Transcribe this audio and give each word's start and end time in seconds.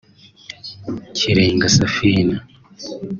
Kirenga 1.17 1.67
Saphina 1.75 2.35